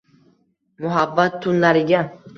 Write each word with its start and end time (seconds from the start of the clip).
Muhabbat 0.85 1.31
tunlariga 1.45 1.99